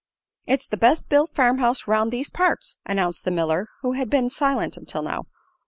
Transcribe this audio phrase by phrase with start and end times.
[0.47, 4.31] "It's the best built farm house 'round thest parts," announced the miller, who had been
[4.31, 5.27] silent until now.